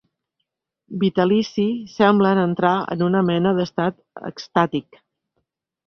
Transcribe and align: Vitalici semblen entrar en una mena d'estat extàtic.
Vitalici 1.03 1.67
semblen 1.97 2.43
entrar 2.47 2.73
en 2.97 3.07
una 3.11 3.25
mena 3.31 3.55
d'estat 3.61 4.05
extàtic. 4.35 5.03